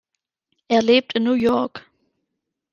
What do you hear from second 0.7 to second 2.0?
lebt in New York.